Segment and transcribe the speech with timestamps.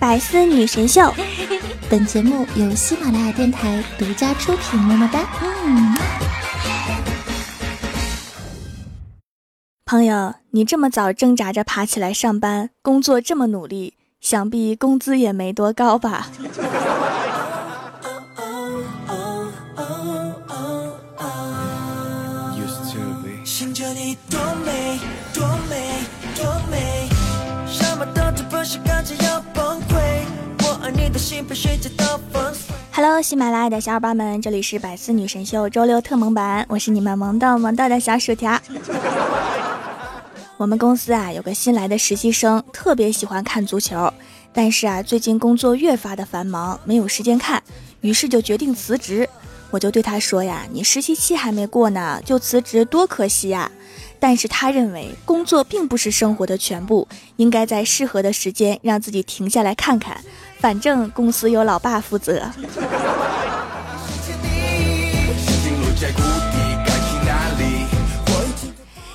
[0.00, 1.12] 百思女神秀，
[1.90, 4.80] 本节目由喜马拉雅电台独家出品。
[4.80, 5.20] 么么哒！
[5.42, 5.94] 嗯，
[9.84, 13.92] 朋友，你这么早挣扎着爬起来上班，工作这么努力，
[14.22, 16.28] 想必工资也没多高吧
[32.92, 38.60] ？Hello，喜马拉雅的小伙伴们，这里是百思女神秀周六特萌版，我是你们萌到萌到的小薯条。
[40.58, 44.12] 我们公司啊有个新来的实习生，特别喜欢看足球，
[44.52, 47.62] 但是啊最近工作越发的繁忙，没有时间看，
[48.02, 49.26] 于是就决定辞职。
[49.70, 53.70] 我就对他说呀：“你实习期还没过呢，就辞职多可惜呀。”
[54.18, 60.20] 但是他认为工作并不是生活的全部，应该在适合的时间让自己停下来看看。
[60.60, 62.42] 反正公司有老爸负责。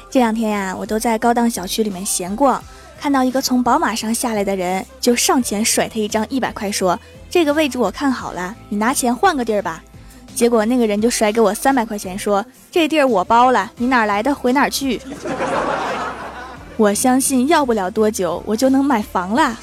[0.10, 2.64] 这两天呀，我都在高档小区里面闲逛，
[3.00, 6.98] 看到一个从宝马上下来的人，就上前甩他一张一百块，说
[7.30, 9.84] ：“这个位置我看好了，你拿钱换个地儿吧。”
[10.34, 15.02] 结果那个人就甩给我三百块钱，说：“这地儿我包了，你哪来的回哪儿去。”
[16.78, 19.58] 我相信要不了多久，我就能买房了。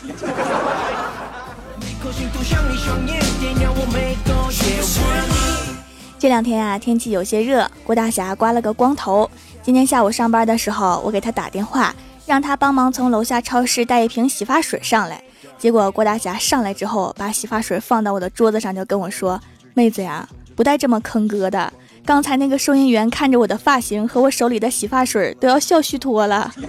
[6.22, 9.28] 这两天啊，天气有些热，郭大侠刮了个光头。
[9.60, 11.92] 今天下午上班的时候，我给他打电话，
[12.26, 15.20] 让他帮忙从楼下超市带一瓶洗发水上来。
[15.58, 19.40] 结果郭大侠上来之后，把洗发水放到我的桌子上，就跟我说
[19.74, 21.72] ：“妹子呀，不带这么坑哥的。
[22.06, 26.54] 刚才那个收银员看着我的发型和我手里的洗发水，都要笑虚脱了。”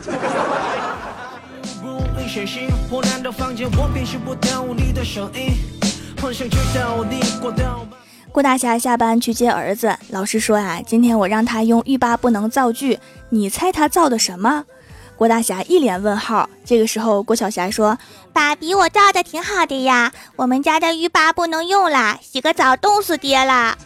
[8.33, 12.97] 郭大侠下班去接儿子，老师说呀，今天我让他用欲罢不能造句，
[13.29, 14.65] 你猜他造的什么？
[15.15, 16.49] 郭大侠一脸问号。
[16.65, 17.95] 这个时候，郭晓霞说
[18.33, 23.77] ：“爸比，我造的挺好的呀，我们家的浴霸不能用了，洗个澡冻死爹了。”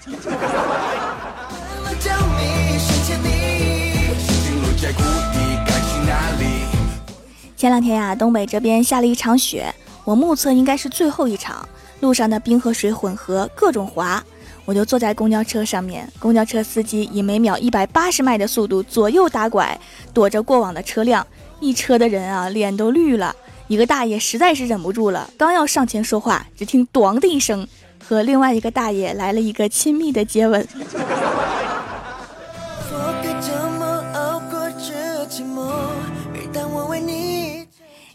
[7.57, 9.75] 前两天呀，东北这边下了一场雪，
[10.05, 11.67] 我目测应该是最后一场。
[11.99, 14.23] 路上的冰和水混合，各种滑。
[14.65, 19.79] 我就坐在公交车上面，公交车司机以每秒一百八十迈的速度左右打拐，
[20.13, 21.25] 躲着过往的车辆。
[21.59, 23.35] 一车的人啊，脸都绿了。
[23.67, 27.67] 一个大爷实在是忍不住了，刚要上前说话，只听“咣”的一声，
[28.07, 30.67] 和另外一个大爷来了一个亲密的接吻。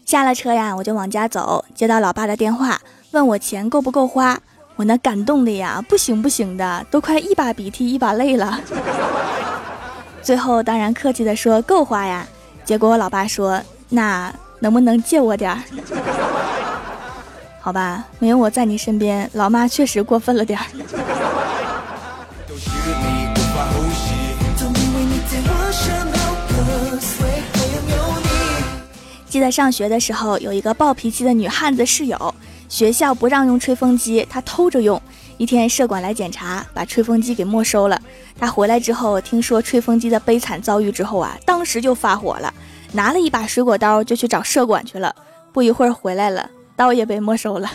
[0.05, 2.79] 下了车呀，我就往家走，接到老爸的电话，
[3.11, 4.39] 问我钱够不够花。
[4.75, 8.59] 我那感动的呀，不行不行的，都快一把鼻涕一把泪了。
[10.21, 12.25] 最后当然客气的说够花呀，
[12.65, 15.59] 结果我老爸说那能不能借我点儿？
[17.61, 20.65] 好吧，没有我在你身边，老妈确实过分了点儿。
[29.29, 32.35] 记得上学的时候，有一个暴脾气的女汉子室友，
[32.73, 34.99] 学校不让用吹风机，他偷着用。
[35.37, 38.01] 一天社管来检查，把吹风机给没收了。
[38.35, 42.51] 他回来之后，听说吹风机的悲惨遭遇之后啊，当时就发火了，
[42.93, 45.15] 拿了一把水果刀就去找社管去了。
[45.51, 47.69] 不一会儿回来了，刀也被没收了。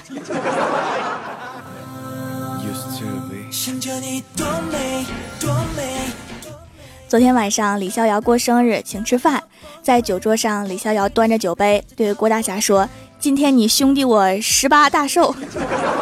[7.06, 9.44] 昨天晚上李逍遥过生日，请吃饭。
[9.80, 12.86] 在酒桌上，李逍遥端着酒杯对郭大侠说
[13.20, 15.34] ：“今天你兄弟我十八大寿，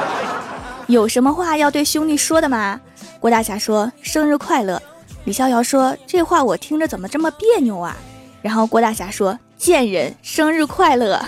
[0.87, 2.81] 有什么话要对兄弟说的吗？”
[3.19, 4.81] 郭大侠说：“生日快乐。”
[5.25, 7.97] 李逍遥说：“这话我听着怎么这么别扭啊？”
[8.43, 11.21] 然后郭大侠说：“贱人，生日快乐。”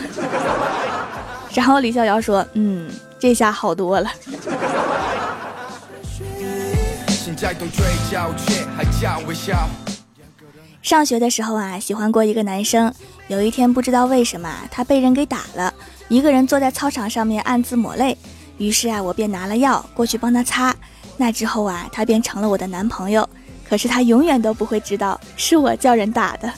[1.54, 2.88] 然后李逍遥说：“嗯，
[3.19, 4.11] 这下好多了。”
[10.81, 12.93] 上学的时候啊，喜欢过一个男生。
[13.26, 15.75] 有一天不知道为什么，他被人给打了，
[16.08, 18.16] 一个人坐在操场上面暗自抹泪。
[18.56, 20.75] 于是啊，我便拿了药过去帮他擦。
[21.16, 23.28] 那之后啊，他便成了我的男朋友。
[23.69, 26.50] 可是他永远都不会知道，是我叫人打的。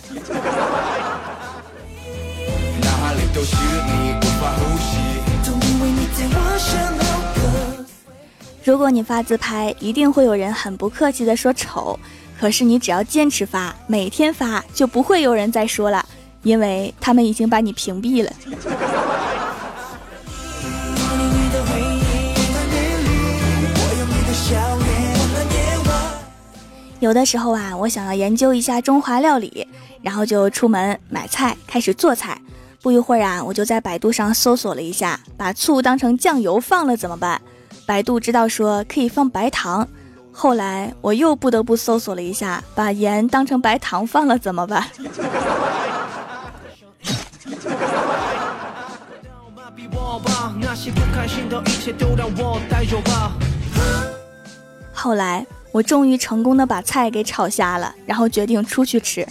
[8.62, 11.98] 如果你发自拍，一定会有人很不客气的说丑。
[12.38, 16.06] 可是你只要坚持发，每天发，就不会有人再说了，
[16.42, 18.30] 因为他们已经把你屏蔽了。
[27.00, 29.66] 有的时候啊，我想要研究一下中华料理，
[30.02, 32.38] 然后就出门买菜，开始做菜。
[32.82, 37.40] 不一会儿啊，我就在百度上搜索了一下，把醋当成酱油放了怎么办？
[37.86, 39.88] 百度知道说可以放白糖。
[40.30, 44.86] 后来我又不得不搜索了一下，把盐当成白糖放了怎么办？
[54.92, 59.26] 后来我终于成功的把菜给炒瞎了，然后决定出去吃。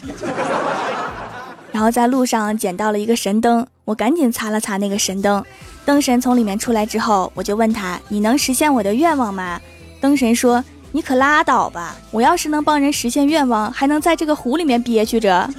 [1.71, 5.43] 然后在路上捡到了一个神灯，我赶紧擦了擦那个神灯。
[5.85, 9.59] 灯神从里面出来之后，我就问他：“你能实现我的愿望吗？”
[10.01, 11.95] 灯神说：“你可拉倒吧！
[12.11, 15.49] 我要是能帮人实现愿望，还能在这个湖里面憋屈着。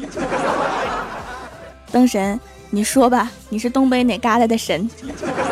[1.93, 2.39] ”灯神，
[2.71, 4.89] 你说吧，你是东北哪旮瘩的神？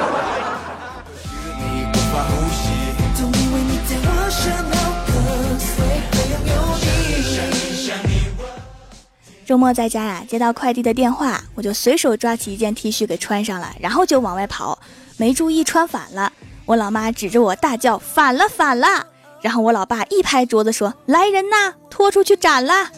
[9.49, 14.79] 周末在家呀，接到快递的电话，我就随手抓起一件 T 恤给穿上了，然后就往外跑，
[15.17, 16.31] 没注意穿反了。
[16.67, 19.07] 我老妈指着我大叫：“反了，反了！”
[19.41, 22.91] 然后我老爸一拍桌子说：“来人呐，拖出去斩了！”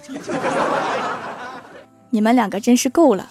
[2.10, 3.28] 你们两个真是够了。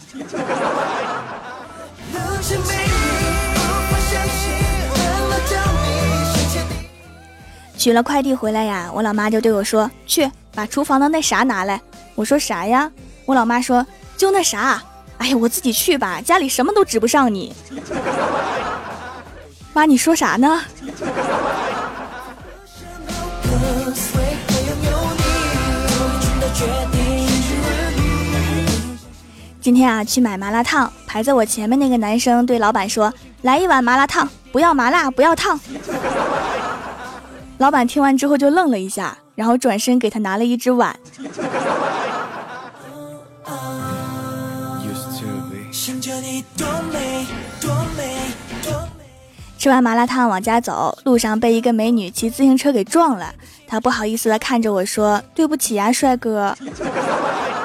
[7.77, 11.81] 取了快递回来呀，我老妈就对我说：“去把厨房的那啥拿来。”
[12.15, 12.89] 我说：“啥呀？”
[13.29, 13.85] 我老妈说
[14.17, 14.81] ：“就那啥，
[15.19, 17.53] 哎呀，我自己去吧，家里什么都指不上你。
[19.71, 20.63] ”妈，你说啥呢？
[29.61, 35.59] 今天啊，去买麻辣烫，排在我前面那个男生对老板说：“来一碗麻辣烫，不要麻辣，不要烫。”
[37.59, 40.97] 老板听完之后就愣了一下，然后转身给他拿了一只碗。
[45.71, 47.27] 想着你多美
[47.62, 48.16] 多美
[48.63, 49.04] 多美
[49.57, 53.33] 吃完麻辣烫往家走，路上被一个美女骑自行车给撞了。
[53.68, 56.56] 她不好意思的看着我说：“对不起呀，帅哥。”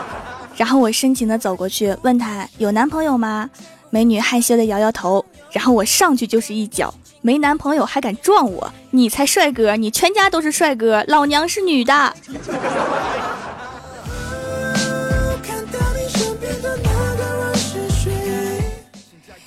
[0.56, 3.48] 然后我深情的走过去问她有男朋友吗？
[3.90, 5.24] 美女害羞的摇摇头。
[5.50, 6.92] 然后我上去就是一脚，
[7.22, 8.72] 没男朋友还敢撞我？
[8.90, 12.14] 你才帅哥，你全家都是帅哥，老娘是女的。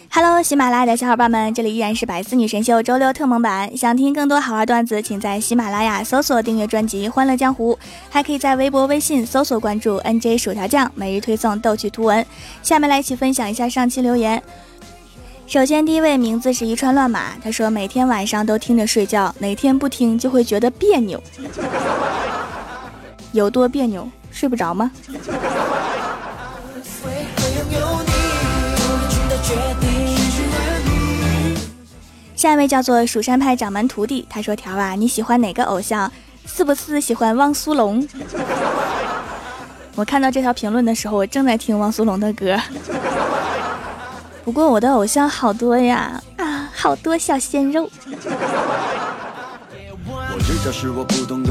[0.09, 3.75] Hello，喜马拉雅的小伙伴们，这里依然是百思女神秀周六特蒙版。
[3.75, 7.73] 想听更多好玩段子，请在喜马拉雅搜索订阅专辑《欢乐江湖》，
[8.09, 12.25] 还可以在微博、微信搜索关注 NJ 薯条酱，每日推送逗趣图文。
[12.63, 14.41] 下面来一起分享一下上期留言。
[15.45, 21.21] 首先，第一位名字是一串乱码，他说每天晚上都听着睡觉，哪天不听就会觉得别扭。
[23.33, 24.09] 有多别扭？
[24.31, 24.91] 睡不着吗？
[32.37, 36.11] 下一位叫做蜀山派掌门徒弟，他说：“条啊，你喜欢哪个偶像？
[36.45, 38.07] 是不是喜欢汪苏泷？”
[39.95, 42.55] 我看到这条评论的时候，我正在听汪苏泷的歌。
[44.45, 47.89] 不过我的偶像好多呀，啊，好多小鲜肉。
[50.05, 51.41] 我知道是我不懂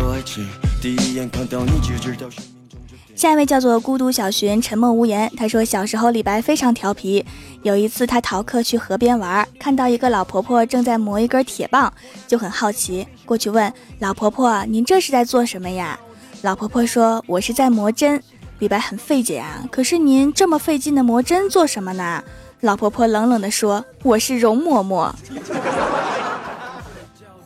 [3.17, 5.33] 下一位叫做孤独小寻，沉默无言。
[5.39, 7.25] 他说，小时候李白非常调皮。
[7.63, 11.91] 有一次他逃课去河边玩，看到一个老婆婆正在磨一根铁棒，
[12.29, 15.99] 就很好奇，过去问老婆婆：“您这是在做什么呀？”
[16.43, 18.23] 老婆婆说：“我是在磨针。”
[18.61, 22.23] 李白很费解啊，可是您这么费劲的磨针做什么呢？
[22.61, 25.11] 老婆婆冷冷地说：“我是容嬷嬷。”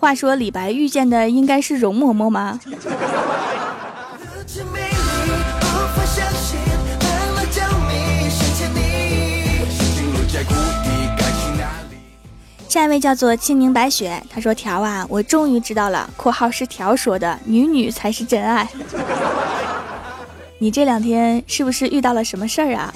[0.01, 2.59] 话说李白遇见的应该是容嬷嬷吗？
[12.71, 18.65] 下一位叫做青柠白雪，他说：“条啊，我终于知道了（括号是条说的），女女才是真爱。
[20.59, 22.95] 你这两天是不是遇到了什么事儿啊？”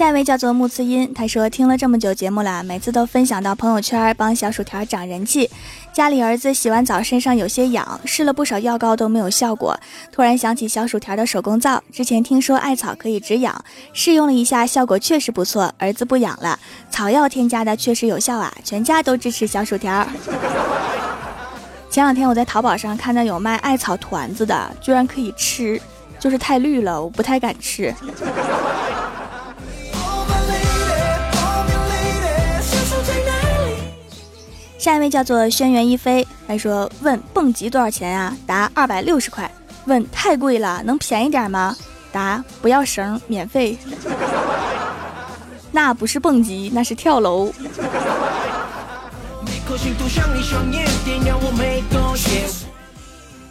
[0.00, 5.50] 下一位叫做木次音，他说听了这么久节目了，每次都分享到朋友圈，帮小薯条涨人气。
[5.92, 9.78] 家里儿子洗完澡身上有些痒，试了不少药膏都没有效果，
[10.10, 16.58] 突然想起小薯条的手工皂，之前听说艾草可以止痒，试用了一下，效果确实不错，儿子不痒了。
[16.88, 20.08] 草药添加的确实有效啊，全家都支持小薯条。
[21.90, 25.78] 前两天我在淘宝上看到有卖艾草团子的，居然可以吃，
[26.18, 27.94] 就是太绿了，我不太敢吃。
[34.80, 38.34] 下一位叫做轩辕一飞，他说：“问蹦极多少钱啊？
[38.46, 39.48] 答：二百六十块。
[39.84, 41.76] 问太贵了，能便宜点吗？
[42.10, 43.76] 答：不要绳，免费。
[45.70, 47.52] 那不是蹦极，那是跳楼。”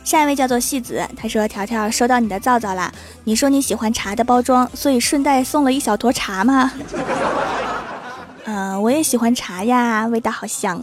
[0.04, 2.92] 下一位叫做戏子，他说：“条条收到你的皂皂啦，
[3.24, 6.72] 你说你喜欢茶的包装，所以顺带送了一小坨茶吗？”
[8.80, 10.82] 嗯，我也喜欢茶呀，味道好香。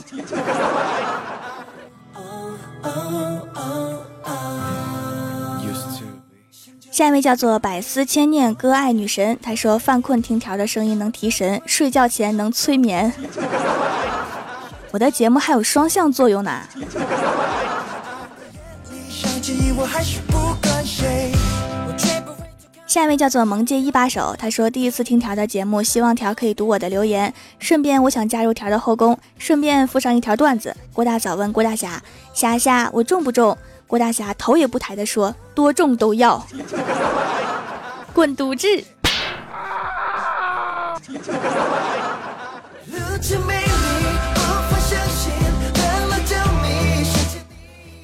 [6.91, 13.13] 下一位叫做百思千念歌爱女神，她说犯困听条的声音能提神，睡觉前能催眠。
[14.93, 16.63] 我的节目还有双向作用呢。
[22.97, 30.75] 下一位叫做萌界一把手，他说第一次听条的节目，希望条可以读我的留言，顺便我想加入条的后宫，顺便附上一条段子。
[30.95, 33.55] 郭大嫂问郭大侠：侠侠，我中不中？
[33.87, 36.43] 郭大侠头也不抬的说：多重都要。
[38.15, 38.67] 滚犊子！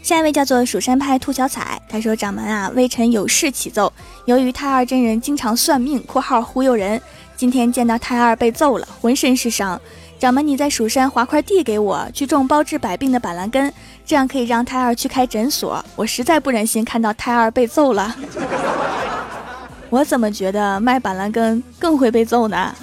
[0.03, 3.93] 下一位叫做蜀山派兔小彩，他说：“掌门啊，微臣有事启奏。
[4.25, 7.01] 由于太二真人经常算命（括号忽悠人），
[7.37, 9.81] 今天见到太二被揍了，浑身是伤。
[10.19, 13.73] 掌门，你在蜀山划块地给我，去种包治百病的板蓝根，
[14.05, 15.85] 这样可以让太二去开诊所。
[15.95, 18.15] 我实在不忍心看到太二被揍了。
[19.89, 22.75] 我怎么觉得卖板蓝根更会被揍呢？”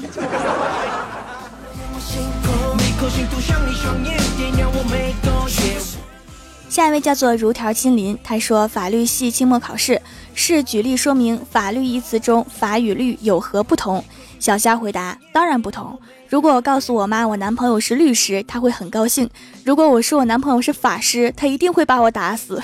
[6.80, 10.02] 下一位叫做如条亲临，他说法律系期末考试
[10.34, 14.02] 是举例说明“法律”一词中法与律有何不同。
[14.40, 16.00] 小虾回答：当然不同。
[16.30, 19.28] 如果我告诉我妈我男朋友是律师，她会很高兴；
[19.66, 22.64] 如果我说我男朋友是法师，他一定会把我打死。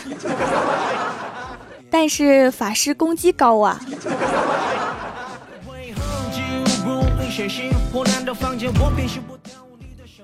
[1.89, 3.81] 但是法师攻击高啊。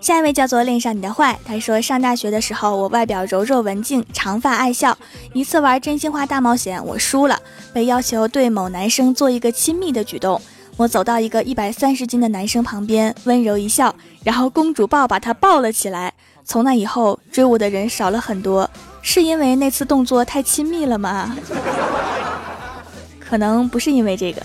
[0.01, 4.98] 下一位叫做恋上你的坏，他说上大学的时候，我外表柔弱文静，长发爱笑。
[5.31, 7.39] 一次玩真心话大冒险，我输了，
[7.72, 10.41] 被要求对某男生做一个亲密的举动。
[10.75, 13.93] 我走到一个一百三十斤的男生旁边，温柔一笑，
[14.24, 16.12] 然后公主抱把他抱了起来。
[16.43, 18.67] 从那以后，追我的人少了很多，
[19.03, 21.38] 是因为那次动作太亲密了吗？
[23.29, 24.41] 可能不是因为这个。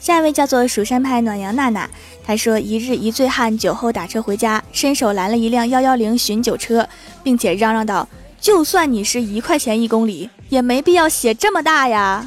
[0.00, 1.88] 下一位叫做蜀山派暖阳娜娜，
[2.24, 6.88] 她说一日一醉汉酒后打车回家，伸手拦了一辆幺幺零寻酒车，
[7.22, 8.08] 并且嚷嚷道
[8.40, 12.26] ：“就算你是一块钱一公里，也没必要写这么大呀！”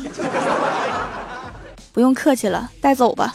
[1.91, 3.33] 不用客气了，带走吧。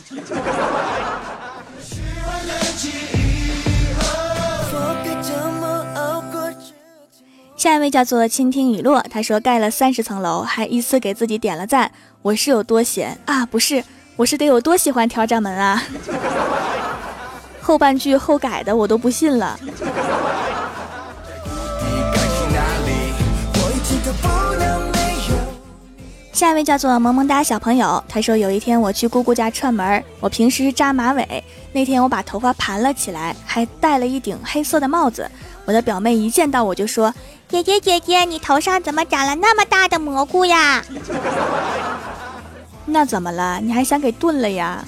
[7.57, 11.91] 下一位叫做倾听雨落，他说盖了三十层楼，还依次给自己点了赞。
[12.23, 13.45] 我是有多闲啊？
[13.45, 13.83] 不是。
[14.19, 15.81] 我是得有多喜欢挑战门啊！
[17.63, 19.57] 后半句后改的我都不信了。
[26.33, 35.31] 下一位叫做萌萌哒小朋友，他说有一天我去姑姑家串门，我平时扎马尾，那天我把头发盘了起来，还戴了一顶黑色的帽子。
[35.65, 37.15] 我的表妹一见到我就说
[37.49, 40.85] ：“姐姐姐姐，你头上怎么长了那么大的蘑菇呀？”
[42.91, 43.61] 那怎么了？
[43.63, 44.85] 你还想给炖了呀？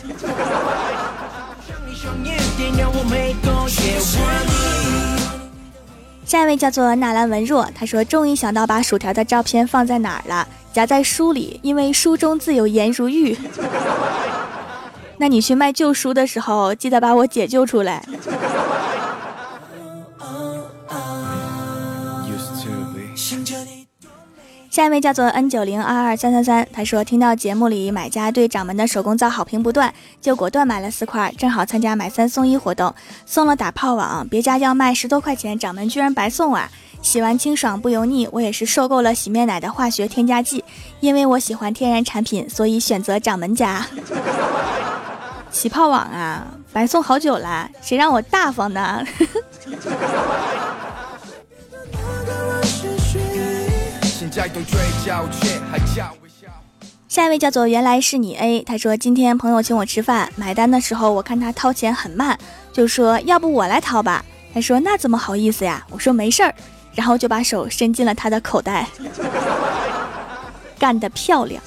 [6.24, 13.36] 下一位叫做纳兰文若，他说终于想到把薯条的照片放在哪儿了，夹在书里，因为书中自有颜如玉。
[15.18, 18.02] 那你去卖旧书的时候，记得把我解救出来。
[24.70, 32.94] 下一位叫做 N 九零二二三三三，他说听到节目里买家对掌门的手工皂好评不断，就果断买了四块，正好参加买三送一活动，
[33.26, 36.70] 送了打泡网，别家要卖十多块钱，掌门居然白送啊！
[37.02, 40.62] 洗完清爽不油腻，我也是受够了洗面奶的化学添加剂，
[41.00, 43.84] 因为我喜欢天然产品，所以选择掌门家。
[45.50, 49.04] 起泡网啊，白送好久了，谁让我大方呢？
[57.08, 62.38] 下一位叫做原来是你 A，他说今天朋友请我吃饭，买单的时候我看他掏钱很慢，
[62.72, 64.24] 就说要不我来掏吧。
[64.52, 65.84] 他说那怎么好意思呀？
[65.90, 66.54] 我说没事儿，
[66.94, 68.86] 然后就把手伸进了他的口袋，
[70.78, 71.62] 干得漂亮。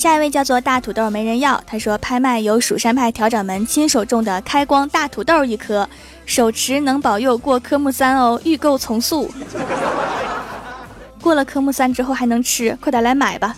[0.00, 5.86] 下一位叫做大土豆没人要，他说拍卖由蜀山派调掌门亲手种的开光大土豆一颗，
[6.24, 9.30] 手持能保佑过科目三哦， 预购从速。
[11.20, 13.54] 过了科目三之后还能吃，快点来买吧。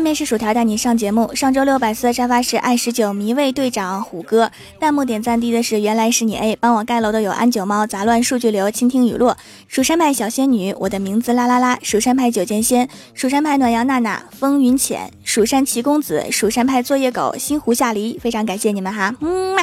[0.00, 1.30] 下面是薯条带你上节目。
[1.34, 9.36] 上周六百四的沙发是爱十九迷味队长虎哥，弹幕点赞低的是原来是你 A，帮我盖楼的有安九猫杂乱数据流倾听雨落
[9.68, 19.62] 蜀山派小仙女，我的名字啦啦啦，蜀山派九剑仙，蜀山派暖阳娜娜，风云浅，蜀山奇公子，蜀山派作业狗，新湖下梨，非常感谢你们哈，嗯嘛。